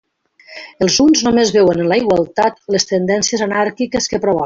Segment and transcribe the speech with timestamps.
[0.85, 4.39] Els uns només veuen en la igualtat les tendències anàrquiques que provoca.